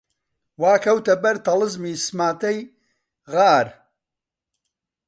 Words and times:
وا 0.61 0.73
کەوتە 0.83 1.13
بەر 1.23 1.35
تەڵەزمی 1.45 1.95
سماتەی 2.05 2.59
غار 3.31 3.67